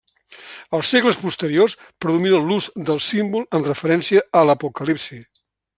Als 0.77 0.87
segles 0.93 1.19
posteriors 1.25 1.75
predomina 2.05 2.41
l'ús 2.49 2.71
del 2.91 3.05
símbol 3.11 3.47
amb 3.59 3.73
referència 3.73 4.29
a 4.41 4.47
l'Apocalipsi. 4.51 5.25